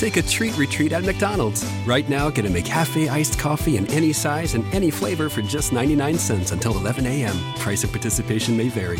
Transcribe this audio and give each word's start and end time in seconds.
Take 0.00 0.16
a 0.16 0.22
treat 0.22 0.56
retreat 0.56 0.92
at 0.92 1.04
McDonald's. 1.04 1.62
Right 1.84 2.08
now, 2.08 2.30
get 2.30 2.46
a 2.46 2.48
McCafe 2.48 3.10
iced 3.10 3.38
coffee 3.38 3.76
in 3.76 3.86
any 3.88 4.14
size 4.14 4.54
and 4.54 4.64
any 4.72 4.90
flavor 4.90 5.28
for 5.28 5.42
just 5.42 5.74
99 5.74 6.16
cents 6.16 6.52
until 6.52 6.74
11 6.78 7.04
a.m. 7.04 7.36
Price 7.56 7.84
of 7.84 7.92
participation 7.92 8.56
may 8.56 8.70
vary. 8.70 8.98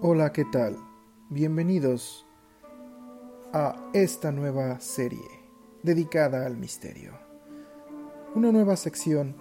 Hola, 0.00 0.32
¿qué 0.32 0.44
tal? 0.52 0.76
Bienvenidos 1.30 2.24
a 3.52 3.74
esta 3.92 4.30
nueva 4.30 4.80
serie 4.80 5.41
dedicada 5.82 6.46
al 6.46 6.56
misterio. 6.56 7.12
Una 8.34 8.52
nueva 8.52 8.76
sección 8.76 9.36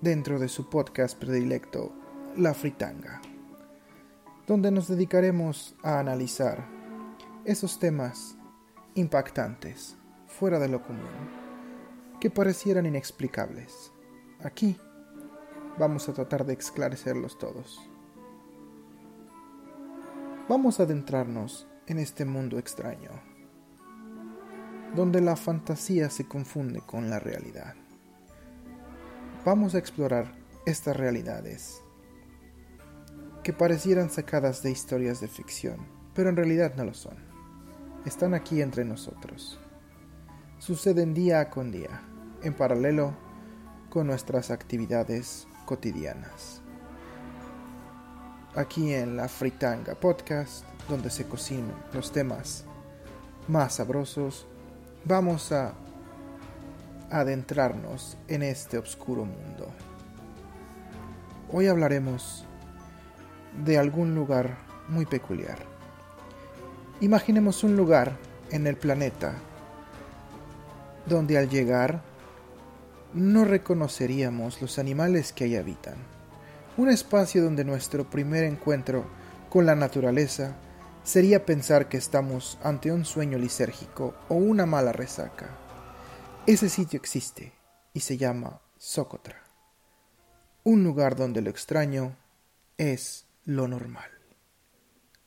dentro 0.00 0.38
de 0.38 0.48
su 0.48 0.68
podcast 0.68 1.16
predilecto, 1.18 1.92
La 2.36 2.52
Fritanga, 2.52 3.22
donde 4.46 4.70
nos 4.70 4.88
dedicaremos 4.88 5.76
a 5.82 6.00
analizar 6.00 6.66
esos 7.44 7.78
temas 7.78 8.36
impactantes, 8.94 9.96
fuera 10.26 10.58
de 10.58 10.68
lo 10.68 10.82
común, 10.82 11.06
que 12.20 12.28
parecieran 12.28 12.86
inexplicables. 12.86 13.92
Aquí 14.42 14.76
vamos 15.78 16.08
a 16.08 16.12
tratar 16.12 16.44
de 16.44 16.54
esclarecerlos 16.54 17.38
todos. 17.38 17.88
Vamos 20.48 20.80
a 20.80 20.82
adentrarnos 20.82 21.68
en 21.86 21.98
este 21.98 22.24
mundo 22.24 22.58
extraño, 22.58 23.10
donde 24.94 25.20
la 25.20 25.36
fantasía 25.36 26.10
se 26.10 26.26
confunde 26.26 26.80
con 26.80 27.10
la 27.10 27.18
realidad. 27.18 27.74
Vamos 29.44 29.74
a 29.74 29.78
explorar 29.78 30.32
estas 30.64 30.96
realidades 30.96 31.82
que 33.42 33.52
parecieran 33.52 34.10
sacadas 34.10 34.62
de 34.62 34.70
historias 34.70 35.20
de 35.20 35.28
ficción, 35.28 35.76
pero 36.14 36.28
en 36.28 36.36
realidad 36.36 36.74
no 36.76 36.84
lo 36.84 36.94
son. 36.94 37.16
Están 38.04 38.34
aquí 38.34 38.62
entre 38.62 38.84
nosotros. 38.84 39.58
Suceden 40.58 41.14
día 41.14 41.50
con 41.50 41.70
día, 41.70 42.02
en 42.42 42.54
paralelo 42.54 43.14
con 43.90 44.06
nuestras 44.06 44.50
actividades 44.50 45.46
cotidianas 45.64 46.62
aquí 48.56 48.94
en 48.94 49.16
la 49.16 49.28
Fritanga 49.28 49.94
Podcast, 49.94 50.64
donde 50.88 51.10
se 51.10 51.26
cocinan 51.26 51.74
los 51.92 52.10
temas 52.10 52.64
más 53.48 53.74
sabrosos, 53.74 54.46
vamos 55.06 55.52
a 55.52 55.72
adentrarnos 57.10 58.18
en 58.26 58.42
este 58.42 58.76
oscuro 58.76 59.24
mundo. 59.24 59.68
Hoy 61.52 61.68
hablaremos 61.68 62.44
de 63.64 63.78
algún 63.78 64.16
lugar 64.16 64.58
muy 64.88 65.06
peculiar. 65.06 65.58
Imaginemos 67.00 67.62
un 67.62 67.76
lugar 67.76 68.16
en 68.50 68.66
el 68.66 68.76
planeta 68.76 69.34
donde 71.06 71.38
al 71.38 71.48
llegar 71.48 72.02
no 73.14 73.44
reconoceríamos 73.44 74.60
los 74.60 74.80
animales 74.80 75.32
que 75.32 75.44
ahí 75.44 75.54
habitan 75.54 75.94
un 76.76 76.90
espacio 76.90 77.44
donde 77.44 77.64
nuestro 77.64 78.10
primer 78.10 78.42
encuentro 78.42 79.04
con 79.48 79.66
la 79.66 79.76
naturaleza 79.76 80.56
sería 81.06 81.46
pensar 81.46 81.88
que 81.88 81.96
estamos 81.96 82.58
ante 82.64 82.90
un 82.90 83.04
sueño 83.04 83.38
lisérgico 83.38 84.16
o 84.28 84.34
una 84.34 84.66
mala 84.66 84.90
resaca. 84.90 85.56
Ese 86.48 86.68
sitio 86.68 86.98
existe 86.98 87.52
y 87.94 88.00
se 88.00 88.16
llama 88.16 88.60
Socotra, 88.76 89.44
un 90.64 90.82
lugar 90.82 91.14
donde 91.14 91.42
lo 91.42 91.50
extraño 91.50 92.16
es 92.76 93.24
lo 93.44 93.68
normal. 93.68 94.10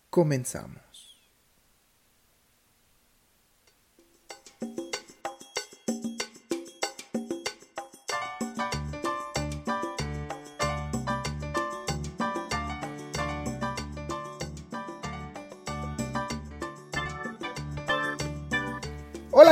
Comenzamos. 0.09 0.88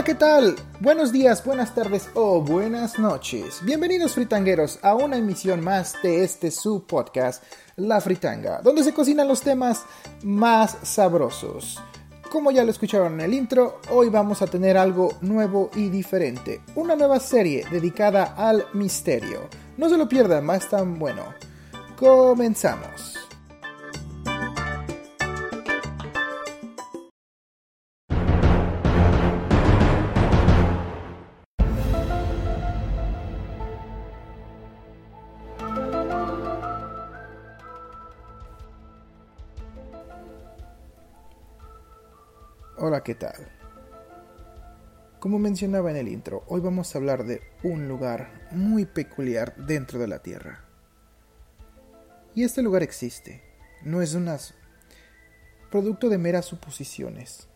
¿Qué 0.03 0.13
tal? 0.13 0.55
Buenos 0.79 1.11
días, 1.11 1.43
buenas 1.43 1.73
tardes 1.73 2.07
o 2.13 2.39
buenas 2.39 2.99
noches. 2.99 3.61
Bienvenidos 3.63 4.13
fritangueros 4.13 4.77
a 4.83 4.93
una 4.93 5.17
emisión 5.17 5.63
más 5.63 5.95
de 6.03 6.23
este 6.23 6.51
su 6.51 6.85
podcast, 6.85 7.43
La 7.77 7.99
Fritanga, 7.99 8.61
donde 8.61 8.83
se 8.83 8.93
cocinan 8.93 9.27
los 9.27 9.41
temas 9.41 9.85
más 10.23 10.77
sabrosos. 10.83 11.81
Como 12.31 12.51
ya 12.51 12.63
lo 12.63 12.69
escucharon 12.69 13.13
en 13.13 13.21
el 13.21 13.33
intro, 13.33 13.81
hoy 13.89 14.09
vamos 14.09 14.43
a 14.43 14.47
tener 14.47 14.77
algo 14.77 15.17
nuevo 15.21 15.71
y 15.75 15.89
diferente, 15.89 16.61
una 16.75 16.95
nueva 16.95 17.19
serie 17.19 17.65
dedicada 17.71 18.35
al 18.37 18.67
misterio. 18.73 19.49
No 19.77 19.89
se 19.89 19.97
lo 19.97 20.07
pierdan, 20.07 20.45
más 20.45 20.69
tan 20.69 20.99
bueno. 20.99 21.23
Comenzamos. 21.97 23.16
Hola, 42.79 43.01
¿qué 43.01 43.15
tal? 43.15 43.33
Como 45.19 45.39
mencionaba 45.39 45.89
en 45.89 45.97
el 45.97 46.07
intro, 46.07 46.43
hoy 46.45 46.61
vamos 46.61 46.93
a 46.93 46.99
hablar 46.99 47.23
de 47.23 47.41
un 47.63 47.87
lugar 47.87 48.49
muy 48.51 48.85
peculiar 48.85 49.55
dentro 49.55 49.97
de 49.97 50.05
la 50.05 50.19
Tierra. 50.19 50.63
Y 52.35 52.43
este 52.43 52.61
lugar 52.61 52.83
existe, 52.83 53.41
no 53.83 54.03
es 54.03 54.13
un 54.13 54.29
producto 55.71 56.07
de 56.07 56.19
meras 56.19 56.45
suposiciones 56.45 57.47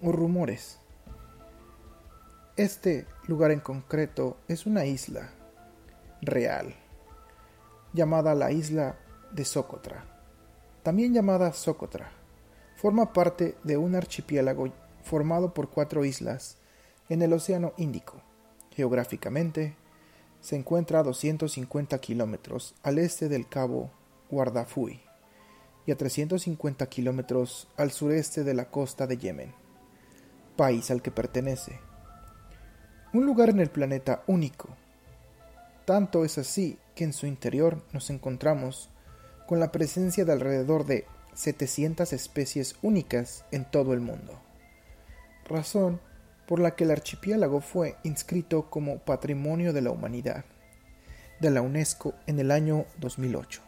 o 0.00 0.10
rumores. 0.10 0.78
Este 2.56 3.06
lugar 3.26 3.50
en 3.50 3.60
concreto 3.60 4.38
es 4.48 4.64
una 4.64 4.86
isla 4.86 5.32
real, 6.22 6.74
llamada 7.92 8.34
la 8.34 8.52
isla 8.52 8.96
de 9.32 9.44
Socotra, 9.44 10.02
también 10.82 11.12
llamada 11.12 11.52
Socotra 11.52 12.23
forma 12.84 13.14
parte 13.14 13.56
de 13.64 13.78
un 13.78 13.94
archipiélago 13.94 14.70
formado 15.02 15.54
por 15.54 15.70
cuatro 15.70 16.04
islas 16.04 16.58
en 17.08 17.22
el 17.22 17.32
Océano 17.32 17.72
Índico. 17.78 18.20
Geográficamente, 18.72 19.74
se 20.42 20.56
encuentra 20.56 20.98
a 20.98 21.02
250 21.02 21.98
kilómetros 22.00 22.74
al 22.82 22.98
este 22.98 23.30
del 23.30 23.48
cabo 23.48 23.90
Guardafui 24.30 25.00
y 25.86 25.92
a 25.92 25.96
350 25.96 26.86
kilómetros 26.90 27.68
al 27.78 27.90
sureste 27.90 28.44
de 28.44 28.52
la 28.52 28.70
costa 28.70 29.06
de 29.06 29.16
Yemen, 29.16 29.54
país 30.54 30.90
al 30.90 31.00
que 31.00 31.10
pertenece. 31.10 31.80
Un 33.14 33.24
lugar 33.24 33.48
en 33.48 33.60
el 33.60 33.70
planeta 33.70 34.24
único. 34.26 34.68
Tanto 35.86 36.22
es 36.22 36.36
así 36.36 36.78
que 36.94 37.04
en 37.04 37.14
su 37.14 37.24
interior 37.26 37.82
nos 37.94 38.10
encontramos 38.10 38.90
con 39.46 39.58
la 39.58 39.72
presencia 39.72 40.26
de 40.26 40.32
alrededor 40.32 40.84
de 40.84 41.06
700 41.34 42.12
especies 42.12 42.76
únicas 42.80 43.44
en 43.50 43.64
todo 43.64 43.92
el 43.92 44.00
mundo, 44.00 44.40
razón 45.48 46.00
por 46.46 46.60
la 46.60 46.76
que 46.76 46.84
el 46.84 46.92
archipiélago 46.92 47.60
fue 47.60 47.96
inscrito 48.04 48.70
como 48.70 48.98
Patrimonio 48.98 49.72
de 49.72 49.82
la 49.82 49.90
Humanidad 49.90 50.44
de 51.40 51.50
la 51.50 51.60
UNESCO 51.62 52.14
en 52.26 52.38
el 52.38 52.52
año 52.52 52.86
2008. 52.98 53.60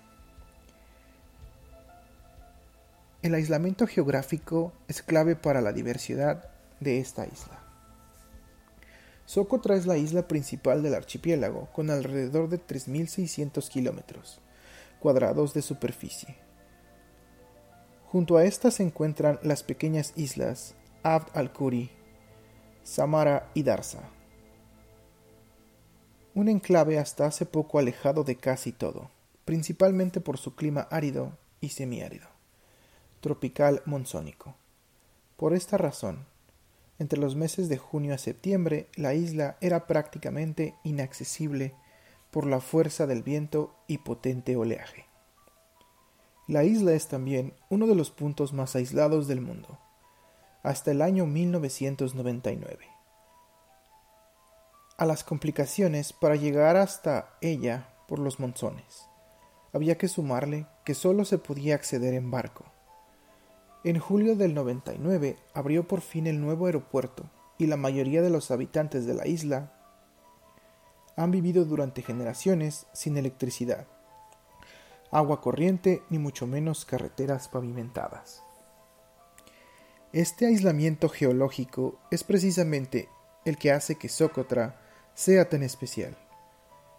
El 3.23 3.35
aislamiento 3.35 3.89
geográfico 3.89 4.73
es 4.87 5.03
clave 5.03 5.35
para 5.35 5.61
la 5.61 5.73
diversidad 5.73 6.49
de 6.79 7.01
esta 7.01 7.27
isla. 7.27 7.59
Socotra 9.25 9.75
es 9.75 9.87
la 9.87 9.97
isla 9.97 10.29
principal 10.29 10.85
del 10.85 10.95
archipiélago, 10.95 11.69
con 11.73 11.91
alrededor 11.91 12.49
de 12.49 12.65
3.600 12.65 13.69
kilómetros 13.69 14.41
cuadrados 15.01 15.53
de 15.53 15.63
superficie 15.63 16.46
Junto 18.17 18.39
a 18.39 18.47
estas 18.47 18.73
se 18.73 18.83
encuentran 18.83 19.39
las 19.43 19.63
pequeñas 19.63 20.15
islas 20.17 20.75
Abd 21.03 21.37
al-Kuri, 21.37 21.91
Samara 22.83 23.51
y 23.53 23.63
Darsa. 23.63 24.09
Un 26.35 26.49
enclave 26.49 26.99
hasta 26.99 27.27
hace 27.27 27.45
poco 27.45 27.79
alejado 27.79 28.25
de 28.25 28.37
casi 28.37 28.73
todo, 28.73 29.11
principalmente 29.45 30.23
por 30.23 30.39
su 30.39 30.55
clima 30.55 30.89
árido 30.91 31.37
y 31.61 31.69
semiárido, 31.69 32.27
tropical 33.21 33.83
monzónico. 33.85 34.55
Por 35.37 35.53
esta 35.53 35.77
razón, 35.77 36.25
entre 36.99 37.19
los 37.19 37.37
meses 37.37 37.69
de 37.69 37.77
junio 37.77 38.15
a 38.15 38.19
septiembre 38.19 38.89
la 38.95 39.13
isla 39.13 39.59
era 39.61 39.87
prácticamente 39.87 40.75
inaccesible 40.85 41.75
por 42.31 42.47
la 42.47 42.61
fuerza 42.61 43.07
del 43.07 43.23
viento 43.23 43.77
y 43.87 43.99
potente 43.99 44.57
oleaje. 44.57 45.06
La 46.47 46.65
isla 46.65 46.93
es 46.93 47.09
también 47.09 47.55
uno 47.69 47.87
de 47.87 47.95
los 47.95 48.11
puntos 48.11 48.53
más 48.53 48.77
aislados 48.77 49.27
del 49.27 49.41
mundo, 49.41 49.79
hasta 50.63 50.91
el 50.91 51.03
año 51.03 51.27
1999. 51.27 52.87
A 54.97 55.07
las 55.07 55.25
complicaciones 55.25 56.13
para 56.13 56.37
llegar 56.37 56.77
hasta 56.77 57.37
ella 57.41 57.89
por 58.09 58.19
los 58.19 58.41
monzones, 58.41 59.07
había 59.73 59.99
que 59.99 60.09
sumarle 60.09 60.67
que 60.85 60.95
solo 60.95 61.25
se 61.25 61.39
podía 61.39 61.75
acceder 61.75 62.15
en 62.15 62.31
barco, 62.31 62.65
en 63.87 64.01
julio 64.01 64.35
del 64.35 64.53
99 64.53 65.37
abrió 65.55 65.87
por 65.87 66.01
fin 66.01 66.27
el 66.27 66.41
nuevo 66.41 66.67
aeropuerto 66.67 67.31
y 67.57 67.69
la 67.69 67.77
mayoría 67.77 68.21
de 68.21 68.31
los 68.31 68.51
habitantes 68.51 69.07
de 69.07 69.15
la 69.15 69.29
isla 69.29 69.73
han 71.15 71.31
vivido 71.31 71.65
durante 71.65 72.03
generaciones 72.03 72.87
sin 72.93 73.17
electricidad, 73.17 73.87
agua 75.11 75.41
corriente 75.41 76.03
ni 76.11 76.19
mucho 76.19 76.47
menos 76.47 76.85
carreteras 76.85 77.49
pavimentadas. 77.49 78.43
Este 80.13 80.47
aislamiento 80.47 81.09
geológico 81.09 81.99
es 82.11 82.25
precisamente 82.25 83.09
el 83.45 83.59
que 83.59 83.73
hace 83.73 83.97
que 83.97 84.09
Socotra 84.09 84.81
sea 85.15 85.49
tan 85.49 85.63
especial. 85.63 86.17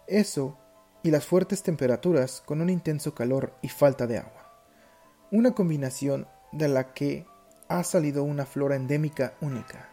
Eso 0.06 0.56
y 1.02 1.10
las 1.10 1.26
fuertes 1.26 1.62
temperaturas 1.62 2.42
con 2.44 2.60
un 2.60 2.70
intenso 2.70 3.14
calor 3.14 3.54
y 3.62 3.68
falta 3.68 4.06
de 4.06 4.18
agua. 4.18 4.52
Una 5.30 5.52
combinación 5.52 6.26
de 6.52 6.68
la 6.68 6.92
que 6.94 7.26
ha 7.68 7.84
salido 7.84 8.24
una 8.24 8.46
flora 8.46 8.76
endémica 8.76 9.34
única, 9.40 9.88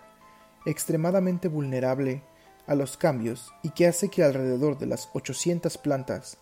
extremadamente 0.66 1.48
vulnerable 1.48 2.24
a 2.68 2.76
los 2.76 2.98
cambios 2.98 3.54
y 3.62 3.72
que 3.72 3.88
hace 3.88 4.10
que 4.10 4.24
alrededor 4.24 4.78
de 4.78 4.86
las 4.88 5.10
800 5.14 5.78
plantas 5.78 6.38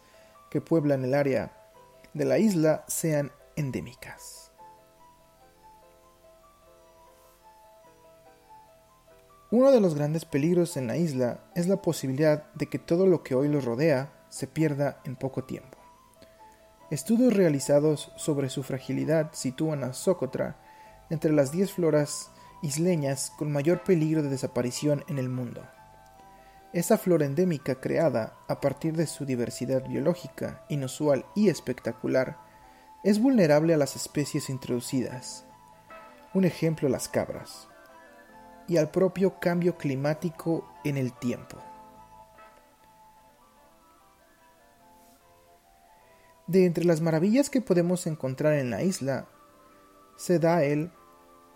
que 0.50 0.62
pueblan 0.62 1.04
el 1.04 1.14
área 1.14 1.63
de 2.14 2.26
la 2.26 2.38
isla 2.38 2.84
sean 2.88 3.32
endémicas. 3.56 4.52
Uno 9.52 9.72
de 9.72 9.80
los 9.80 9.94
grandes 9.94 10.26
peligros 10.26 10.78
en 10.78 10.88
la 10.88 10.98
isla 10.98 11.44
es 11.54 11.68
la 11.68 11.82
posibilidad 11.82 12.52
de 12.54 12.68
que 12.68 12.80
todo 12.80 13.06
lo 13.06 13.22
que 13.22 13.36
hoy 13.36 13.48
los 13.48 13.66
rodea 13.66 14.12
se 14.30 14.48
pierda 14.48 15.00
en 15.06 15.16
poco 15.16 15.44
tiempo. 15.44 15.78
Estudios 16.90 17.34
realizados 17.34 18.12
sobre 18.16 18.50
su 18.50 18.64
fragilidad 18.64 19.30
sitúan 19.34 19.84
a 19.84 19.94
Socotra 19.94 20.60
entre 21.10 21.32
las 21.32 21.52
10 21.52 21.72
floras 21.72 22.32
isleñas 22.64 23.32
con 23.38 23.52
mayor 23.52 23.84
peligro 23.84 24.24
de 24.24 24.30
desaparición 24.30 25.04
en 25.08 25.20
el 25.20 25.30
mundo. 25.30 25.62
Esa 26.74 26.98
flora 26.98 27.26
endémica 27.26 27.76
creada 27.76 28.36
a 28.48 28.60
partir 28.60 28.98
de 28.98 29.06
su 29.06 29.26
diversidad 29.26 29.88
biológica 29.88 30.66
inusual 30.70 31.24
y 31.36 31.50
espectacular 31.50 32.40
es 33.04 33.22
vulnerable 33.22 33.76
a 33.76 33.78
las 33.78 33.96
especies 33.96 34.50
introducidas, 34.50 35.46
un 36.34 36.46
ejemplo 36.46 36.90
las 36.90 37.08
cabras, 37.08 37.68
y 38.68 38.78
al 38.78 38.90
propio 38.90 39.40
cambio 39.40 39.78
climático 39.78 40.68
en 40.84 40.98
el 40.98 41.14
tiempo. 41.14 41.58
De 46.48 46.66
entre 46.66 46.86
las 46.86 47.02
maravillas 47.02 47.52
que 47.52 47.62
podemos 47.62 48.08
encontrar 48.08 48.54
en 48.54 48.72
la 48.72 48.82
isla, 48.82 49.28
se 50.18 50.40
da 50.40 50.64
el 50.64 50.92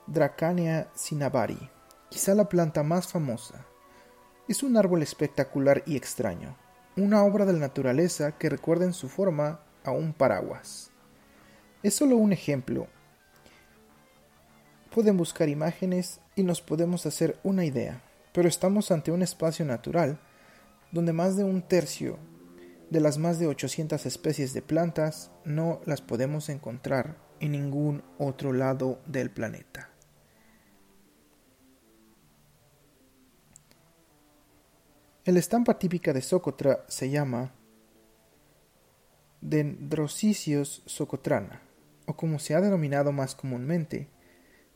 Dracania 0.06 0.92
cinnabari, 0.96 1.72
quizá 2.10 2.36
la 2.36 2.48
planta 2.48 2.84
más 2.84 3.08
famosa. 3.08 3.66
Es 4.48 4.64
un 4.64 4.78
árbol 4.78 5.02
espectacular 5.02 5.84
y 5.86 5.98
extraño, 5.98 6.56
una 6.96 7.22
obra 7.24 7.46
de 7.46 7.52
la 7.52 7.60
naturaleza 7.60 8.38
que 8.38 8.50
recuerda 8.50 8.86
en 8.86 8.94
su 8.94 9.10
forma 9.10 9.60
a 9.84 9.92
un 9.92 10.14
paraguas. 10.14 10.90
Es 11.84 11.96
solo 11.96 12.16
un 12.16 12.32
ejemplo. 12.32 12.88
Pueden 14.96 15.18
buscar 15.18 15.50
imágenes 15.50 16.22
y 16.36 16.44
nos 16.44 16.62
podemos 16.62 17.06
hacer 17.06 17.38
una 17.44 17.66
idea, 17.66 18.02
pero 18.32 18.48
estamos 18.48 18.90
ante 18.90 19.12
un 19.12 19.22
espacio 19.22 19.66
natural 19.66 20.18
donde 20.94 21.12
más 21.12 21.36
de 21.36 21.44
un 21.44 21.62
tercio 21.62 22.18
de 22.90 23.02
las 23.02 23.18
más 23.18 23.40
de 23.40 23.48
800 23.48 24.06
especies 24.06 24.54
de 24.54 24.62
plantas 24.62 25.30
no 25.44 25.82
las 25.86 26.00
podemos 26.00 26.48
encontrar 26.48 27.18
en 27.42 27.52
ningún 27.52 28.02
otro 28.18 28.54
lado 28.54 29.02
del 29.06 29.30
planeta. 29.30 29.87
La 35.28 35.40
estampa 35.40 35.78
típica 35.78 36.14
de 36.14 36.22
Socotra 36.22 36.86
se 36.88 37.10
llama 37.10 37.52
Dendrocicios 39.42 40.84
socotrana, 40.86 41.62
o 42.06 42.16
como 42.16 42.40
se 42.40 42.56
ha 42.56 42.62
denominado 42.62 43.12
más 43.12 43.36
comúnmente, 43.36 44.08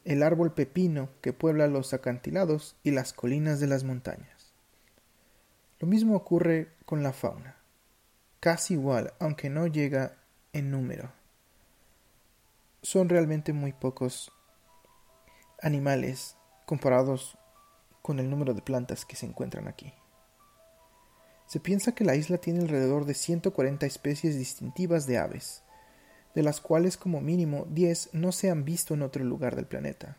el 0.03 0.21
árbol 0.21 0.53
pepino 0.53 1.07
que 1.21 1.31
puebla 1.31 1.67
los 1.67 1.93
acantilados 1.93 2.75
y 2.83 2.91
las 2.91 3.13
colinas 3.13 3.61
de 3.61 3.67
las 3.67 3.85
montañas. 3.85 4.51
Lo 5.79 5.87
mismo 5.87 6.17
ocurre 6.17 6.73
con 6.85 7.01
la 7.01 7.13
fauna 7.13 7.55
casi 8.41 8.73
igual, 8.73 9.13
aunque 9.19 9.49
no 9.49 9.67
llega 9.67 10.17
en 10.51 10.69
número. 10.69 11.13
Son 12.81 13.07
realmente 13.07 13.53
muy 13.53 13.71
pocos 13.71 14.33
animales 15.61 16.35
comparados 16.65 17.37
con 18.01 18.19
el 18.19 18.29
número 18.29 18.53
de 18.53 18.61
plantas 18.61 19.05
que 19.05 19.15
se 19.15 19.27
encuentran 19.27 19.69
aquí. 19.69 19.93
Se 21.51 21.59
piensa 21.59 21.91
que 21.91 22.05
la 22.05 22.15
isla 22.15 22.37
tiene 22.37 22.61
alrededor 22.61 23.03
de 23.03 23.13
140 23.13 23.85
especies 23.85 24.37
distintivas 24.37 25.05
de 25.05 25.17
aves, 25.17 25.63
de 26.33 26.43
las 26.43 26.61
cuales 26.61 26.95
como 26.95 27.19
mínimo 27.19 27.67
10 27.69 28.11
no 28.13 28.31
se 28.31 28.49
han 28.49 28.63
visto 28.63 28.93
en 28.93 29.01
otro 29.01 29.25
lugar 29.25 29.57
del 29.57 29.65
planeta. 29.65 30.15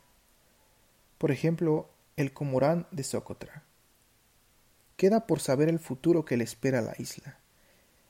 Por 1.17 1.31
ejemplo, 1.31 1.89
el 2.17 2.35
comorán 2.35 2.87
de 2.91 3.03
Socotra. 3.03 3.63
Queda 4.99 5.27
por 5.27 5.41
saber 5.41 5.71
el 5.71 5.79
futuro 5.79 6.27
que 6.27 6.37
le 6.37 6.45
espera 6.45 6.81
a 6.81 6.83
la 6.83 6.95
isla 6.99 7.39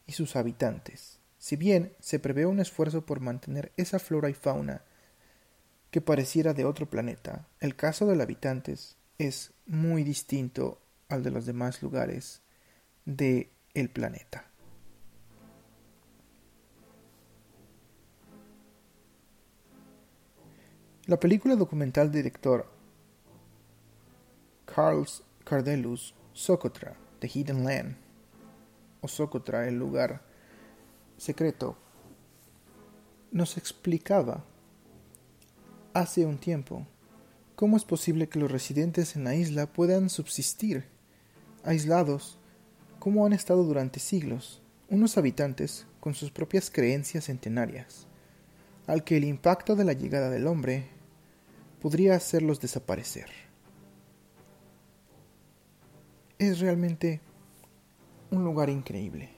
y 0.04 0.14
sus 0.14 0.35
habitantes, 0.35 1.20
si 1.38 1.54
bien 1.54 1.92
se 2.00 2.18
prevé 2.18 2.44
un 2.46 2.58
esfuerzo 2.58 3.06
por 3.06 3.20
mantener 3.20 3.70
esa 3.76 4.00
flora 4.00 4.30
y 4.30 4.35
fauna 4.35 4.82
que 5.92 6.00
pareciera 6.00 6.54
de 6.54 6.64
otro 6.64 6.90
planeta, 6.90 7.46
el 7.61 7.76
caso 7.76 8.04
de 8.04 8.16
los 8.16 8.25
habitantes 8.25 8.96
es 9.18 9.52
muy 9.66 10.02
distinto 10.02 10.80
al 11.08 11.23
de 11.23 11.30
los 11.30 11.46
demás 11.46 11.82
lugares 11.82 12.41
de 13.04 13.52
el 13.75 13.90
planeta. 13.90 14.47
La 21.06 21.18
película 21.18 21.56
documental 21.56 22.12
director 22.12 22.71
Carlos 24.64 25.25
Cardelus 25.44 26.14
Socotra, 26.32 26.97
The 27.18 27.28
Hidden 27.28 27.64
Land, 27.64 27.97
o 29.00 29.09
Socotra, 29.09 29.66
el 29.66 29.78
lugar 29.78 30.23
secreto, 31.16 31.76
nos 33.32 33.56
explicaba 33.56 34.44
hace 35.92 36.25
un 36.25 36.38
tiempo 36.38 36.87
cómo 37.56 37.76
es 37.76 37.85
posible 37.85 38.28
que 38.28 38.38
los 38.38 38.50
residentes 38.50 39.16
en 39.16 39.25
la 39.25 39.35
isla 39.35 39.66
puedan 39.66 40.09
subsistir 40.09 40.87
aislados 41.64 42.38
como 43.02 43.26
han 43.26 43.32
estado 43.32 43.64
durante 43.64 43.99
siglos, 43.99 44.62
unos 44.88 45.18
habitantes 45.18 45.88
con 45.99 46.14
sus 46.14 46.30
propias 46.30 46.71
creencias 46.71 47.25
centenarias, 47.25 48.06
al 48.87 49.02
que 49.02 49.16
el 49.16 49.25
impacto 49.25 49.75
de 49.75 49.82
la 49.82 49.92
llegada 49.92 50.30
del 50.30 50.47
hombre 50.47 50.87
podría 51.80 52.14
hacerlos 52.14 52.61
desaparecer. 52.61 53.26
Es 56.38 56.61
realmente 56.61 57.21
un 58.30 58.44
lugar 58.44 58.71
increíble. 58.71 59.30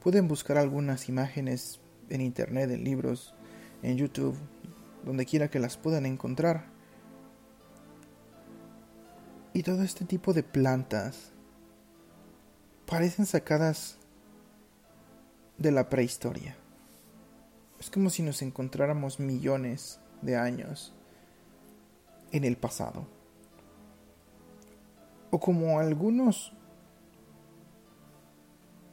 Pueden 0.00 0.28
buscar 0.28 0.56
algunas 0.56 1.08
imágenes 1.08 1.80
en 2.08 2.20
internet, 2.20 2.70
en 2.70 2.84
libros, 2.84 3.34
en 3.82 3.96
YouTube, 3.96 4.36
donde 5.04 5.26
quiera 5.26 5.50
que 5.50 5.58
las 5.58 5.76
puedan 5.76 6.06
encontrar. 6.06 6.66
Y 9.52 9.64
todo 9.64 9.82
este 9.82 10.04
tipo 10.04 10.32
de 10.32 10.44
plantas 10.44 11.33
parecen 12.94 13.26
sacadas 13.26 13.96
de 15.58 15.72
la 15.72 15.88
prehistoria. 15.88 16.54
Es 17.80 17.90
como 17.90 18.08
si 18.08 18.22
nos 18.22 18.40
encontráramos 18.40 19.18
millones 19.18 19.98
de 20.22 20.36
años 20.36 20.94
en 22.30 22.44
el 22.44 22.56
pasado. 22.56 23.04
O 25.32 25.40
como 25.40 25.80
algunos 25.80 26.52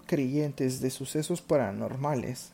creyentes 0.08 0.82
de 0.82 0.90
sucesos 0.90 1.44
paranormales 1.44 2.54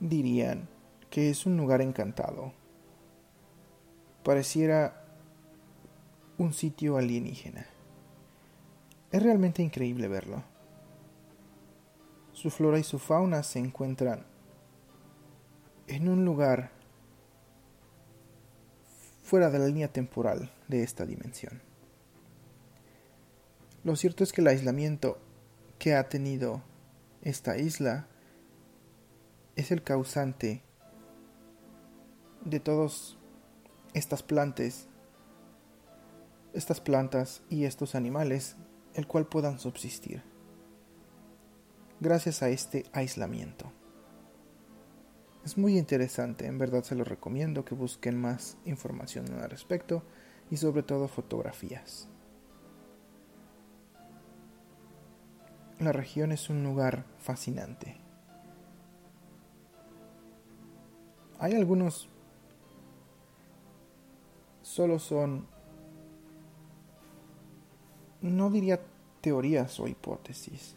dirían 0.00 0.68
que 1.08 1.30
es 1.30 1.46
un 1.46 1.56
lugar 1.56 1.80
encantado. 1.80 2.52
Pareciera 4.22 5.06
un 6.36 6.52
sitio 6.52 6.98
alienígena. 6.98 7.71
Es 9.12 9.22
realmente 9.22 9.62
increíble 9.62 10.08
verlo. 10.08 10.42
Su 12.32 12.50
flora 12.50 12.78
y 12.78 12.82
su 12.82 12.98
fauna 12.98 13.42
se 13.42 13.58
encuentran 13.58 14.24
en 15.86 16.08
un 16.08 16.24
lugar 16.24 16.70
fuera 19.22 19.50
de 19.50 19.58
la 19.58 19.66
línea 19.66 19.88
temporal 19.88 20.50
de 20.68 20.82
esta 20.82 21.04
dimensión. 21.04 21.60
Lo 23.84 23.96
cierto 23.96 24.24
es 24.24 24.32
que 24.32 24.40
el 24.40 24.46
aislamiento 24.46 25.18
que 25.78 25.94
ha 25.94 26.08
tenido 26.08 26.62
esta 27.22 27.58
isla 27.58 28.06
es 29.56 29.70
el 29.70 29.82
causante 29.82 30.62
de 32.44 32.60
todas 32.60 33.18
estas 33.92 34.22
plantas, 34.22 34.86
estas 36.54 36.80
plantas 36.80 37.42
y 37.50 37.64
estos 37.64 37.94
animales, 37.94 38.56
el 38.94 39.06
cual 39.06 39.26
puedan 39.26 39.58
subsistir 39.58 40.22
gracias 42.02 42.42
a 42.42 42.48
este 42.48 42.84
aislamiento. 42.92 43.70
Es 45.44 45.56
muy 45.56 45.78
interesante, 45.78 46.46
en 46.46 46.58
verdad 46.58 46.82
se 46.82 46.96
lo 46.96 47.04
recomiendo 47.04 47.64
que 47.64 47.76
busquen 47.76 48.20
más 48.20 48.58
información 48.64 49.32
al 49.40 49.48
respecto 49.48 50.02
y 50.50 50.56
sobre 50.56 50.82
todo 50.82 51.06
fotografías. 51.06 52.08
La 55.78 55.92
región 55.92 56.32
es 56.32 56.50
un 56.50 56.64
lugar 56.64 57.04
fascinante. 57.18 57.96
Hay 61.38 61.54
algunos 61.54 62.08
solo 64.62 64.98
son 64.98 65.46
no 68.22 68.50
diría 68.50 68.80
teorías 69.20 69.78
o 69.78 69.88
hipótesis 69.88 70.76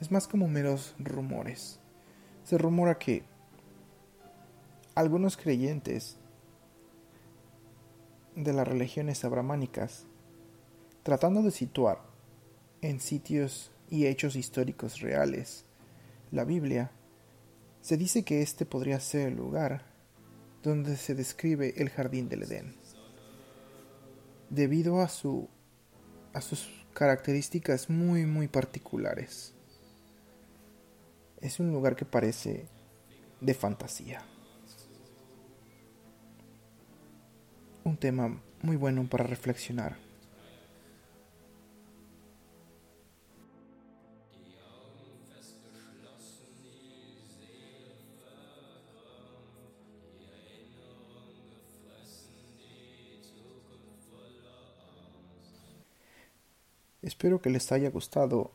es 0.00 0.10
más 0.10 0.28
como 0.28 0.48
meros 0.48 0.94
rumores. 0.98 1.80
Se 2.44 2.56
rumora 2.58 2.98
que 2.98 3.24
algunos 4.94 5.36
creyentes 5.36 6.16
de 8.34 8.52
las 8.52 8.66
religiones 8.66 9.24
abramánicas, 9.24 10.06
tratando 11.02 11.42
de 11.42 11.50
situar 11.50 12.00
en 12.80 13.00
sitios 13.00 13.72
y 13.90 14.06
hechos 14.06 14.36
históricos 14.36 15.00
reales 15.00 15.64
la 16.30 16.44
Biblia, 16.44 16.92
se 17.80 17.96
dice 17.96 18.24
que 18.24 18.42
este 18.42 18.66
podría 18.66 19.00
ser 19.00 19.28
el 19.28 19.36
lugar 19.36 19.86
donde 20.62 20.96
se 20.96 21.14
describe 21.14 21.74
el 21.76 21.90
jardín 21.90 22.28
del 22.28 22.42
Edén. 22.44 22.76
Debido 24.50 25.00
a 25.00 25.08
su 25.08 25.48
a 26.38 26.40
sus 26.40 26.70
características 26.94 27.90
muy 27.90 28.24
muy 28.24 28.48
particulares. 28.48 29.54
Es 31.40 31.60
un 31.60 31.70
lugar 31.72 31.96
que 31.96 32.04
parece 32.04 32.66
de 33.40 33.54
fantasía. 33.54 34.22
Un 37.84 37.96
tema 37.96 38.40
muy 38.62 38.76
bueno 38.76 39.08
para 39.08 39.24
reflexionar. 39.24 40.07
Espero 57.08 57.40
que 57.40 57.48
les 57.48 57.72
haya 57.72 57.88
gustado 57.88 58.50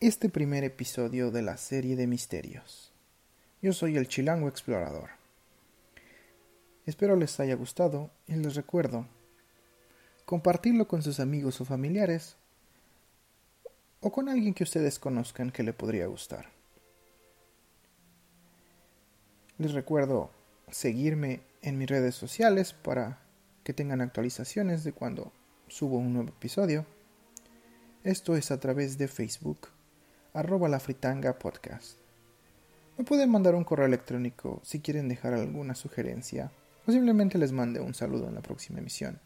este 0.00 0.28
primer 0.28 0.64
episodio 0.64 1.30
de 1.30 1.42
la 1.42 1.56
serie 1.56 1.94
de 1.94 2.08
misterios. 2.08 2.90
Yo 3.62 3.72
soy 3.72 3.96
el 3.96 4.08
Chilango 4.08 4.48
Explorador. 4.48 5.10
Espero 6.86 7.14
les 7.14 7.38
haya 7.38 7.54
gustado 7.54 8.10
y 8.26 8.34
les 8.34 8.56
recuerdo 8.56 9.06
compartirlo 10.24 10.88
con 10.88 11.02
sus 11.02 11.20
amigos 11.20 11.60
o 11.60 11.64
familiares 11.64 12.34
o 14.00 14.10
con 14.10 14.28
alguien 14.28 14.54
que 14.54 14.64
ustedes 14.64 14.98
conozcan 14.98 15.52
que 15.52 15.62
le 15.62 15.72
podría 15.72 16.08
gustar. 16.08 16.46
Les 19.56 19.72
recuerdo 19.72 20.32
seguirme 20.68 21.42
en 21.62 21.78
mis 21.78 21.88
redes 21.88 22.16
sociales 22.16 22.72
para 22.72 23.20
que 23.62 23.72
tengan 23.72 24.00
actualizaciones 24.00 24.82
de 24.82 24.92
cuando 24.92 25.30
subo 25.68 25.98
un 25.98 26.12
nuevo 26.12 26.30
episodio. 26.30 26.86
Esto 28.04 28.36
es 28.36 28.50
a 28.50 28.60
través 28.60 28.98
de 28.98 29.08
Facebook, 29.08 29.68
arroba 30.34 30.68
la 30.68 30.78
fritanga 30.78 31.38
podcast. 31.38 31.96
Me 32.98 33.04
pueden 33.04 33.30
mandar 33.30 33.54
un 33.54 33.64
correo 33.64 33.86
electrónico 33.86 34.60
si 34.62 34.80
quieren 34.80 35.08
dejar 35.08 35.32
alguna 35.32 35.74
sugerencia 35.74 36.52
o 36.86 36.92
simplemente 36.92 37.38
les 37.38 37.52
mande 37.52 37.80
un 37.80 37.94
saludo 37.94 38.28
en 38.28 38.34
la 38.34 38.42
próxima 38.42 38.80
emisión 38.80 39.22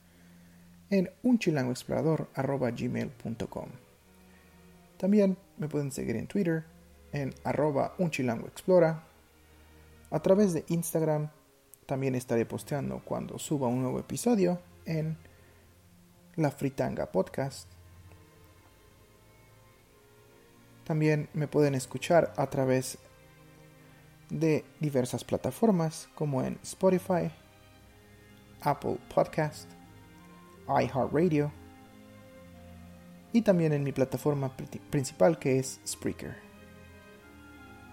en 0.91 1.11
unchilangoexplorador.gmail.com 1.25 3.69
También 4.97 5.37
me 5.57 5.67
pueden 5.67 5.91
seguir 5.91 6.15
en 6.15 6.29
Twitter 6.29 6.65
en 7.11 7.35
arroba 7.43 7.97
unchilangoexplora. 7.99 9.09
A 10.13 10.23
través 10.23 10.53
de 10.53 10.65
Instagram 10.69 11.31
también 11.85 12.15
estaré 12.15 12.47
posteando 12.47 13.03
cuando 13.05 13.41
suba 13.41 13.67
un 13.67 13.83
nuevo 13.83 13.99
episodio 13.99 14.63
en 14.85 15.19
La 16.37 16.53
Fritanga 16.53 17.11
Podcast. 17.11 17.78
También 20.89 21.29
me 21.35 21.47
pueden 21.47 21.75
escuchar 21.75 22.33
a 22.39 22.49
través 22.49 22.97
de 24.31 24.65
diversas 24.81 25.23
plataformas 25.23 26.09
como 26.15 26.43
en 26.43 26.59
Spotify, 26.63 27.31
Apple 28.63 28.97
Podcast, 29.15 29.71
iHeartRadio 30.67 31.53
y 33.35 33.43
también 33.43 33.75
en 33.75 33.85
mi 33.85 33.93
plataforma 33.93 34.51
principal 34.89 35.39
que 35.39 35.59
es 35.59 35.79
Spreaker. 35.87 36.37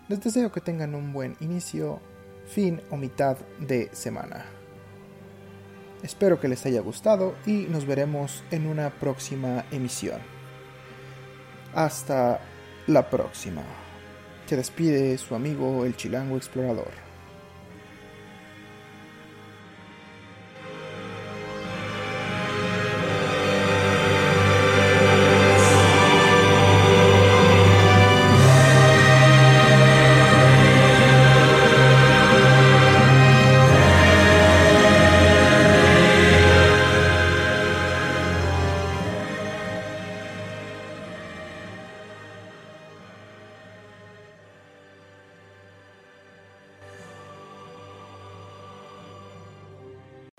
Les 0.08 0.22
deseo 0.22 0.54
que 0.54 0.62
tengan 0.62 0.96
un 0.96 1.12
buen 1.12 1.36
inicio, 1.42 2.00
fin 2.48 2.82
o 2.92 2.96
mitad 2.96 3.36
de 3.60 3.94
semana. 3.94 4.46
Espero 6.02 6.40
que 6.40 6.48
les 6.48 6.66
haya 6.66 6.80
gustado 6.80 7.36
y 7.46 7.66
nos 7.70 7.86
veremos 7.86 8.42
en 8.52 8.68
una 8.68 8.90
próxima 8.90 9.66
emisión. 9.72 10.22
Hasta 11.74 12.40
la 12.88 13.10
próxima. 13.10 13.64
Se 14.46 14.56
despide 14.56 15.18
su 15.18 15.34
amigo 15.36 15.86
el 15.86 15.96
Chilango 15.96 16.38
Explorador. 16.38 17.05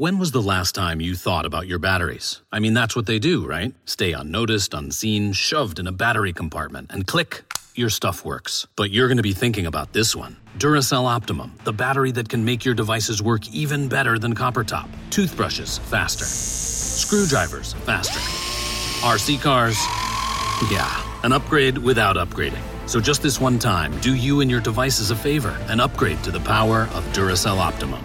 When 0.07 0.19
was 0.19 0.31
the 0.31 0.41
last 0.41 0.77
time 0.77 1.01
you 1.01 1.17
thought 1.17 1.45
about 1.45 1.67
your 1.67 1.81
batteries? 1.81 2.41
I 2.53 2.61
mean, 2.61 2.75
that's 2.75 2.95
what 2.95 3.07
they 3.07 3.19
do, 3.19 3.45
right? 3.45 3.75
Stay 3.87 4.13
unnoticed, 4.13 4.73
unseen, 4.73 5.33
shoved 5.33 5.81
in 5.81 5.89
a 5.89 5.91
battery 5.91 6.33
compartment, 6.33 6.93
and 6.93 7.09
click, 7.09 7.43
your 7.75 7.91
stuff 7.91 8.25
works. 8.25 8.69
But 8.77 8.93
you're 8.93 9.09
going 9.09 9.17
to 9.17 9.25
be 9.25 9.33
thinking 9.33 9.67
about 9.67 9.95
this 9.95 10.15
one 10.15 10.37
Duracell 10.59 11.07
Optimum, 11.07 11.55
the 11.65 11.73
battery 11.73 12.13
that 12.13 12.29
can 12.29 12.45
make 12.45 12.65
your 12.65 12.73
devices 12.73 13.21
work 13.21 13.49
even 13.53 13.89
better 13.89 14.17
than 14.17 14.33
copper 14.33 14.63
top. 14.63 14.89
Toothbrushes, 15.11 15.79
faster. 15.79 16.25
Screwdrivers, 16.25 17.73
faster. 17.73 18.21
RC 19.05 19.43
cars, 19.43 19.77
yeah, 20.71 21.03
an 21.25 21.33
upgrade 21.33 21.79
without 21.79 22.15
upgrading. 22.15 22.63
So 22.89 23.01
just 23.01 23.25
this 23.25 23.41
one 23.41 23.59
time, 23.59 23.99
do 23.99 24.15
you 24.15 24.41
and 24.41 24.49
your 24.49 24.61
devices 24.61 25.11
a 25.11 25.17
favor 25.17 25.59
and 25.69 25.81
upgrade 25.81 26.23
to 26.23 26.31
the 26.31 26.39
power 26.39 26.83
of 26.95 27.05
Duracell 27.13 27.59
Optimum. 27.59 28.05